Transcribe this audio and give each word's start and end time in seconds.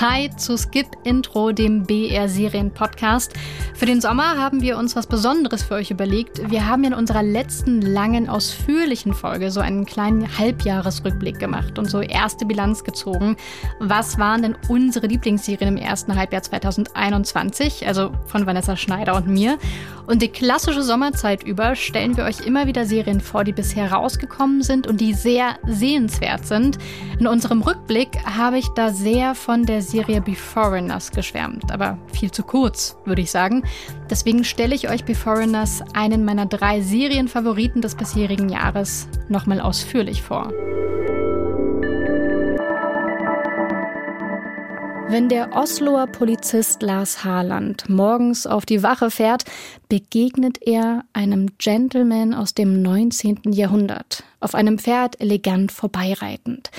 Hi 0.00 0.30
zu 0.36 0.56
Skip 0.56 0.86
Intro, 1.02 1.50
dem 1.50 1.82
BR 1.82 2.28
Serien 2.28 2.70
Podcast. 2.70 3.32
Für 3.78 3.86
den 3.86 4.00
Sommer 4.00 4.36
haben 4.36 4.60
wir 4.60 4.76
uns 4.76 4.96
was 4.96 5.06
Besonderes 5.06 5.62
für 5.62 5.74
euch 5.74 5.92
überlegt. 5.92 6.50
Wir 6.50 6.66
haben 6.66 6.82
in 6.82 6.92
unserer 6.92 7.22
letzten 7.22 7.80
langen, 7.80 8.28
ausführlichen 8.28 9.14
Folge 9.14 9.52
so 9.52 9.60
einen 9.60 9.86
kleinen 9.86 10.36
Halbjahresrückblick 10.36 11.38
gemacht 11.38 11.78
und 11.78 11.88
so 11.88 12.00
erste 12.00 12.44
Bilanz 12.44 12.82
gezogen. 12.82 13.36
Was 13.78 14.18
waren 14.18 14.42
denn 14.42 14.56
unsere 14.68 15.06
Lieblingsserien 15.06 15.76
im 15.76 15.76
ersten 15.76 16.16
Halbjahr 16.16 16.42
2021? 16.42 17.86
Also 17.86 18.10
von 18.26 18.46
Vanessa 18.46 18.76
Schneider 18.76 19.14
und 19.14 19.28
mir. 19.28 19.58
Und 20.08 20.22
die 20.22 20.28
klassische 20.28 20.82
Sommerzeit 20.82 21.44
über 21.44 21.76
stellen 21.76 22.16
wir 22.16 22.24
euch 22.24 22.40
immer 22.40 22.66
wieder 22.66 22.84
Serien 22.84 23.20
vor, 23.20 23.44
die 23.44 23.52
bisher 23.52 23.92
rausgekommen 23.92 24.62
sind 24.62 24.88
und 24.88 25.00
die 25.00 25.12
sehr 25.12 25.56
sehenswert 25.68 26.46
sind. 26.46 26.78
In 27.20 27.28
unserem 27.28 27.60
Rückblick 27.60 28.08
habe 28.24 28.58
ich 28.58 28.68
da 28.68 28.90
sehr 28.90 29.36
von 29.36 29.66
der 29.66 29.82
Serie 29.82 30.20
Beforeigners 30.20 31.12
geschwärmt, 31.12 31.70
aber 31.70 31.98
viel 32.12 32.30
zu 32.30 32.42
kurz, 32.42 32.96
würde 33.04 33.20
ich 33.20 33.30
sagen. 33.30 33.62
Deswegen 34.10 34.44
stelle 34.44 34.74
ich 34.74 34.88
euch 34.88 35.04
Beforeigners, 35.04 35.82
einen 35.94 36.24
meiner 36.24 36.46
drei 36.46 36.80
Serienfavoriten 36.80 37.82
des 37.82 37.94
bisherigen 37.94 38.48
Jahres, 38.48 39.08
nochmal 39.28 39.60
ausführlich 39.60 40.22
vor. 40.22 40.52
Wenn 45.10 45.30
der 45.30 45.56
Osloer 45.56 46.06
Polizist 46.06 46.82
Lars 46.82 47.24
Harland 47.24 47.88
morgens 47.88 48.46
auf 48.46 48.66
die 48.66 48.82
Wache 48.82 49.10
fährt, 49.10 49.44
begegnet 49.88 50.58
er 50.60 51.02
einem 51.14 51.56
Gentleman 51.56 52.34
aus 52.34 52.52
dem 52.52 52.82
19. 52.82 53.40
Jahrhundert, 53.52 54.22
auf 54.40 54.54
einem 54.54 54.78
Pferd 54.78 55.18
elegant 55.18 55.72
vorbeireitend. 55.72 56.70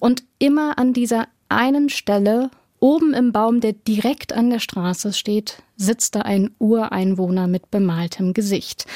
Und 0.00 0.22
immer 0.38 0.78
an 0.78 0.92
dieser 0.92 1.28
einen 1.48 1.88
Stelle, 1.88 2.50
oben 2.80 3.14
im 3.14 3.32
Baum, 3.32 3.60
der 3.60 3.72
direkt 3.72 4.32
an 4.32 4.50
der 4.50 4.60
Straße 4.60 5.12
steht, 5.12 5.62
sitzt 5.76 6.14
da 6.14 6.20
ein 6.20 6.54
Ureinwohner 6.58 7.46
mit 7.46 7.70
bemaltem 7.70 8.34
Gesicht. 8.34 8.86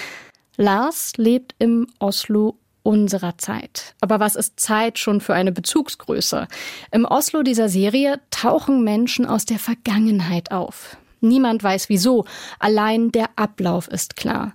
Lars 0.56 1.12
lebt 1.16 1.54
im 1.58 1.86
Oslo 1.98 2.58
unserer 2.82 3.38
Zeit. 3.38 3.94
Aber 4.00 4.20
was 4.20 4.36
ist 4.36 4.58
Zeit 4.58 4.98
schon 4.98 5.20
für 5.20 5.34
eine 5.34 5.52
Bezugsgröße? 5.52 6.48
Im 6.90 7.04
Oslo 7.04 7.42
dieser 7.42 7.68
Serie 7.68 8.20
tauchen 8.30 8.82
Menschen 8.84 9.24
aus 9.24 9.44
der 9.44 9.58
Vergangenheit 9.58 10.50
auf. 10.50 10.96
Niemand 11.20 11.62
weiß 11.62 11.88
wieso, 11.88 12.24
allein 12.58 13.12
der 13.12 13.30
Ablauf 13.36 13.88
ist 13.88 14.16
klar. 14.16 14.54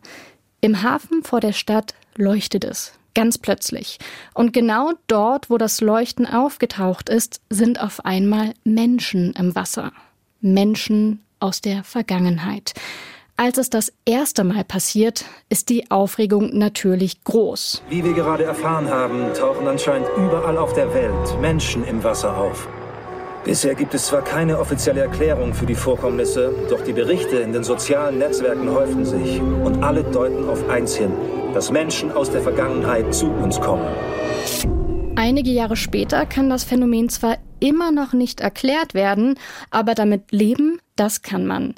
Im 0.60 0.82
Hafen 0.82 1.24
vor 1.24 1.40
der 1.40 1.54
Stadt 1.54 1.94
leuchtet 2.16 2.66
es, 2.66 2.94
ganz 3.14 3.38
plötzlich. 3.38 4.00
Und 4.34 4.54
genau 4.54 4.94
dort, 5.06 5.52
wo 5.52 5.60
das 5.60 5.82
Leuchten 5.82 6.26
aufgetaucht 6.26 7.10
ist, 7.10 7.42
sind 7.50 7.80
auf 7.80 8.06
einmal 8.06 8.54
Menschen 8.64 9.34
im 9.34 9.54
Wasser. 9.54 9.92
Menschen 10.42 11.24
aus 11.40 11.62
der 11.62 11.84
Vergangenheit. 11.84 12.74
Als 13.36 13.60
es 13.60 13.70
das 13.70 13.94
erste 14.04 14.44
Mal 14.44 14.64
passiert, 14.64 15.26
ist 15.48 15.70
die 15.70 15.92
Aufregung 15.92 16.58
natürlich 16.58 17.24
groß. 17.24 17.84
Wie 17.88 18.04
wir 18.04 18.14
gerade 18.14 18.44
erfahren 18.44 18.90
haben, 18.90 19.32
tauchen 19.36 19.68
anscheinend 19.68 20.08
überall 20.18 20.58
auf 20.58 20.74
der 20.74 20.92
Welt 20.96 21.40
Menschen 21.40 21.86
im 21.86 22.04
Wasser 22.04 22.36
auf. 22.36 22.68
Bisher 23.48 23.76
gibt 23.76 23.94
es 23.94 24.08
zwar 24.08 24.26
keine 24.26 24.60
offizielle 24.60 25.00
Erklärung 25.00 25.54
für 25.54 25.66
die 25.66 25.74
Vorkommnisse, 25.74 26.54
doch 26.70 26.84
die 26.84 26.92
Berichte 26.92 27.38
in 27.38 27.54
den 27.54 27.64
sozialen 27.64 28.18
Netzwerken 28.18 28.70
häufen 28.70 29.06
sich 29.06 29.40
und 29.40 29.82
alle 29.82 30.04
deuten 30.04 30.50
auf 30.50 30.68
eins 30.68 30.98
hin, 30.98 31.14
dass 31.54 31.72
Menschen 31.72 32.12
aus 32.12 32.30
der 32.30 32.42
Vergangenheit 32.42 33.16
zu 33.16 33.28
uns 33.28 33.58
kommen. 33.62 33.88
Einige 35.16 35.52
Jahre 35.52 35.78
später 35.78 36.26
kann 36.26 36.50
das 36.50 36.66
Phänomen 36.66 37.08
zwar 37.08 37.38
immer 37.62 37.94
noch 37.94 38.12
nicht 38.12 38.42
erklärt 38.42 38.94
werden, 38.94 39.36
aber 39.72 39.96
damit 39.96 40.34
leben, 40.34 40.82
das 40.98 41.22
kann 41.22 41.46
man. 41.46 41.74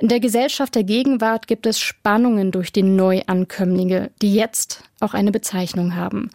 In 0.00 0.08
der 0.08 0.20
Gesellschaft 0.20 0.74
der 0.74 0.84
Gegenwart 0.84 1.46
gibt 1.46 1.64
es 1.64 1.80
Spannungen 1.80 2.50
durch 2.50 2.70
die 2.70 2.82
Neuankömmlinge, 2.82 4.10
die 4.20 4.34
jetzt 4.34 4.82
auch 5.00 5.14
eine 5.14 5.32
Bezeichnung 5.32 5.96
haben. 5.96 6.28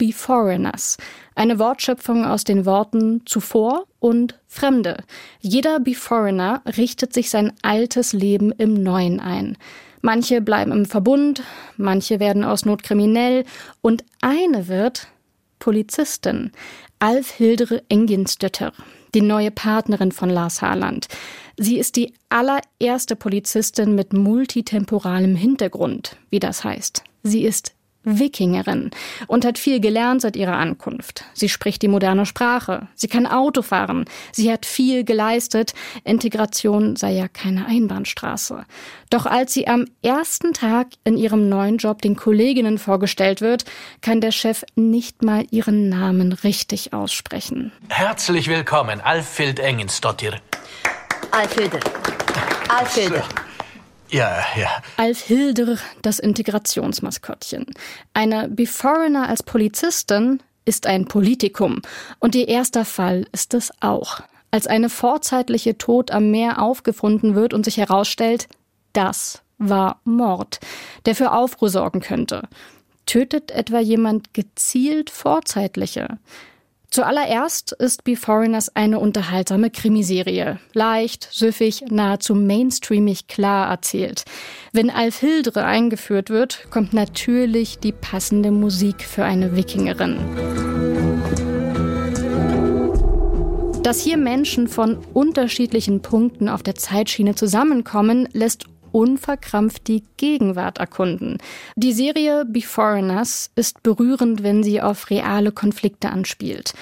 Beforeigners, 0.00 0.96
eine 1.34 1.58
Wortschöpfung 1.58 2.24
aus 2.24 2.44
den 2.44 2.64
Worten 2.64 3.20
zuvor 3.26 3.84
und 3.98 4.40
Fremde. 4.46 5.04
Jeder 5.40 5.78
Beforeigner 5.78 6.62
richtet 6.78 7.12
sich 7.12 7.28
sein 7.28 7.52
altes 7.60 8.14
Leben 8.14 8.50
im 8.50 8.82
Neuen 8.82 9.20
ein. 9.20 9.58
Manche 10.00 10.40
bleiben 10.40 10.72
im 10.72 10.86
Verbund, 10.86 11.42
manche 11.76 12.18
werden 12.18 12.44
aus 12.44 12.64
Not 12.64 12.82
kriminell 12.82 13.44
und 13.82 14.02
eine 14.22 14.68
wird 14.68 15.08
Polizistin, 15.58 16.52
Alf 16.98 17.32
Hildere 17.32 17.82
Enginstötter, 17.90 18.72
die 19.14 19.20
neue 19.20 19.50
Partnerin 19.50 20.12
von 20.12 20.30
Lars 20.30 20.62
Harland. 20.62 21.08
Sie 21.58 21.78
ist 21.78 21.96
die 21.96 22.14
allererste 22.30 23.16
Polizistin 23.16 23.94
mit 23.94 24.14
multitemporalem 24.14 25.36
Hintergrund, 25.36 26.16
wie 26.30 26.40
das 26.40 26.64
heißt. 26.64 27.04
Sie 27.22 27.44
ist 27.44 27.74
Wikingerin 28.04 28.90
und 29.26 29.44
hat 29.44 29.58
viel 29.58 29.80
gelernt 29.80 30.22
seit 30.22 30.36
ihrer 30.36 30.56
Ankunft. 30.56 31.24
Sie 31.34 31.48
spricht 31.48 31.82
die 31.82 31.88
moderne 31.88 32.26
Sprache, 32.26 32.88
sie 32.94 33.08
kann 33.08 33.26
Auto 33.26 33.62
fahren, 33.62 34.04
sie 34.32 34.50
hat 34.50 34.66
viel 34.66 35.04
geleistet. 35.04 35.74
Integration 36.04 36.96
sei 36.96 37.12
ja 37.12 37.28
keine 37.28 37.66
Einbahnstraße. 37.66 38.64
Doch 39.10 39.26
als 39.26 39.52
sie 39.52 39.68
am 39.68 39.86
ersten 40.02 40.52
Tag 40.52 40.88
in 41.04 41.16
ihrem 41.16 41.48
neuen 41.48 41.76
Job 41.76 42.00
den 42.02 42.16
Kolleginnen 42.16 42.78
vorgestellt 42.78 43.40
wird, 43.40 43.64
kann 44.00 44.20
der 44.20 44.32
Chef 44.32 44.64
nicht 44.76 45.22
mal 45.22 45.46
ihren 45.50 45.88
Namen 45.88 46.32
richtig 46.32 46.92
aussprechen. 46.92 47.72
Herzlich 47.88 48.48
willkommen, 48.48 49.00
Alfhild 49.00 49.58
Engenstottir. 49.58 50.40
Alfhilde. 51.32 51.80
Alfhilde. 52.68 53.22
Ja, 54.10 54.44
ja. 54.56 54.82
Alf 54.96 55.20
Hilder, 55.22 55.76
das 56.02 56.18
Integrationsmaskottchen. 56.18 57.66
Eine 58.12 58.48
Beforeigner 58.48 59.28
als 59.28 59.42
Polizistin 59.42 60.42
ist 60.64 60.86
ein 60.86 61.06
Politikum. 61.06 61.80
Und 62.18 62.34
ihr 62.34 62.48
erster 62.48 62.84
Fall 62.84 63.26
ist 63.32 63.54
es 63.54 63.70
auch. 63.80 64.20
Als 64.50 64.66
eine 64.66 64.88
vorzeitliche 64.88 65.78
Tod 65.78 66.10
am 66.10 66.30
Meer 66.30 66.60
aufgefunden 66.60 67.34
wird 67.36 67.54
und 67.54 67.64
sich 67.64 67.76
herausstellt, 67.76 68.48
das 68.92 69.42
war 69.58 70.00
Mord, 70.04 70.58
der 71.06 71.14
für 71.14 71.32
Aufruhr 71.32 71.68
sorgen 71.68 72.00
könnte. 72.00 72.48
Tötet 73.06 73.52
etwa 73.52 73.78
jemand 73.78 74.34
gezielt 74.34 75.10
Vorzeitliche? 75.10 76.18
Zuallererst 76.90 77.70
ist 77.70 78.02
Beforeigners 78.02 78.74
eine 78.74 78.98
unterhaltsame 78.98 79.70
Krimiserie. 79.70 80.58
Leicht, 80.72 81.28
süffig, 81.30 81.84
nahezu 81.88 82.34
mainstreamig 82.34 83.28
klar 83.28 83.70
erzählt. 83.70 84.24
Wenn 84.72 84.90
Alf 84.90 85.20
Hildre 85.20 85.64
eingeführt 85.64 86.30
wird, 86.30 86.66
kommt 86.70 86.92
natürlich 86.92 87.78
die 87.78 87.92
passende 87.92 88.50
Musik 88.50 89.02
für 89.02 89.24
eine 89.24 89.54
Wikingerin. 89.54 90.18
Dass 93.84 94.00
hier 94.00 94.16
Menschen 94.16 94.66
von 94.66 94.98
unterschiedlichen 95.14 96.02
Punkten 96.02 96.48
auf 96.48 96.64
der 96.64 96.74
Zeitschiene 96.74 97.36
zusammenkommen, 97.36 98.28
lässt 98.32 98.64
unverkrampft 98.92 99.86
die 99.88 100.02
Gegenwart 100.16 100.78
erkunden. 100.78 101.38
Die 101.76 101.92
Serie 101.92 102.44
Beforeigners 102.44 103.50
ist 103.56 103.82
berührend, 103.82 104.42
wenn 104.42 104.62
sie 104.62 104.80
auf 104.80 105.10
reale 105.10 105.52
Konflikte 105.52 106.10
anspielt. 106.10 106.74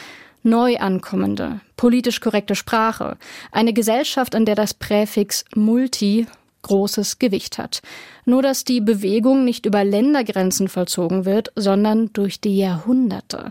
Neuankommende, 0.43 1.61
politisch 1.77 2.21
korrekte 2.21 2.55
Sprache, 2.55 3.17
eine 3.53 3.73
Gesellschaft, 3.73 4.35
in 4.35 4.45
der 4.45 4.55
das 4.55 4.75
Präfix 4.75 5.45
Multi 5.55 6.27
großes 6.63 7.19
Gewicht 7.19 7.59
hat. 7.59 7.83
Nur 8.25 8.43
dass 8.43 8.65
die 8.65 8.81
Bewegung 8.81 9.45
nicht 9.45 9.67
über 9.67 9.85
Ländergrenzen 9.85 10.69
vollzogen 10.69 11.25
wird, 11.25 11.53
sondern 11.57 12.13
durch 12.13 12.41
die 12.41 12.59
Jahrhunderte. 12.59 13.49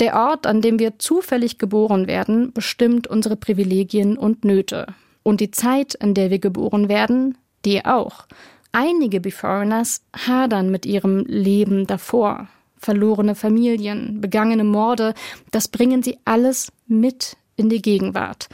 Der 0.00 0.16
Ort, 0.16 0.46
an 0.46 0.62
dem 0.62 0.78
wir 0.78 0.98
zufällig 0.98 1.58
geboren 1.58 2.06
werden, 2.06 2.52
bestimmt 2.52 3.06
unsere 3.06 3.36
Privilegien 3.36 4.16
und 4.16 4.44
Nöte. 4.44 4.86
Und 5.22 5.40
die 5.40 5.50
Zeit, 5.50 5.94
in 5.94 6.14
der 6.14 6.30
wir 6.30 6.38
geboren 6.38 6.88
werden, 6.88 7.36
die 7.64 7.84
auch. 7.84 8.26
Einige 8.72 9.20
Beforeigners 9.20 10.02
hadern 10.26 10.70
mit 10.70 10.86
ihrem 10.86 11.24
Leben 11.26 11.86
davor. 11.86 12.48
Verlorene 12.78 13.34
Familien, 13.34 14.20
begangene 14.20 14.64
Morde, 14.64 15.14
das 15.50 15.68
bringen 15.68 16.02
sie 16.02 16.18
alles 16.24 16.72
mit 16.86 17.36
in 17.56 17.68
die 17.68 17.82
Gegenwart. 17.82 18.48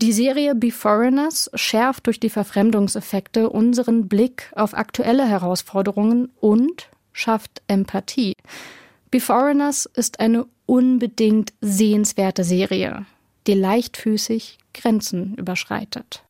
Die 0.00 0.12
Serie 0.12 0.54
Beforeigners 0.54 1.50
schärft 1.54 2.06
durch 2.06 2.20
die 2.20 2.30
Verfremdungseffekte 2.30 3.50
unseren 3.50 4.06
Blick 4.06 4.52
auf 4.54 4.74
aktuelle 4.74 5.26
Herausforderungen 5.26 6.30
und 6.40 6.88
schafft 7.12 7.62
Empathie. 7.66 8.34
Beforeigners 9.10 9.86
ist 9.86 10.20
eine 10.20 10.46
unbedingt 10.66 11.52
sehenswerte 11.60 12.44
Serie, 12.44 13.06
die 13.48 13.54
leichtfüßig 13.54 14.58
Grenzen 14.72 15.34
überschreitet. 15.34 16.22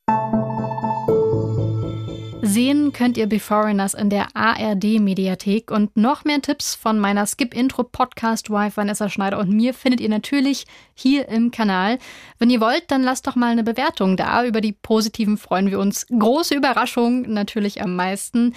Sehen 2.49 2.95
könnt 2.95 3.19
ihr 3.19 3.27
Beforeigners 3.27 3.93
in 3.93 4.09
der 4.09 4.29
ARD-Mediathek 4.35 5.71
und 5.71 5.95
noch 5.99 6.25
mehr 6.25 6.41
Tipps 6.41 6.75
von 6.75 6.99
meiner 6.99 7.27
Skip-Intro-Podcast-Wife 7.27 8.75
Vanessa 8.75 9.11
Schneider 9.11 9.39
und 9.39 9.51
mir 9.51 9.75
findet 9.75 10.01
ihr 10.01 10.09
natürlich 10.09 10.65
hier 10.95 11.29
im 11.29 11.51
Kanal. 11.51 11.99
Wenn 12.39 12.49
ihr 12.49 12.63
wollt, 12.63 12.91
dann 12.91 13.03
lasst 13.03 13.27
doch 13.27 13.37
mal 13.37 13.53
eine 13.53 13.65
Bewertung 13.65 14.17
da. 14.17 14.47
Über 14.47 14.63
die 14.63 14.73
positiven 14.73 15.37
freuen 15.37 15.71
wir 15.71 15.79
uns. 15.79 16.07
Große 16.07 16.55
Überraschung 16.55 17.31
natürlich 17.31 17.83
am 17.83 17.95
meisten. 17.97 18.55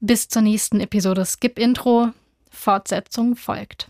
Bis 0.00 0.28
zur 0.28 0.42
nächsten 0.42 0.80
Episode 0.80 1.24
Skip 1.24 1.60
Intro. 1.60 2.10
Fortsetzung 2.50 3.36
folgt. 3.36 3.88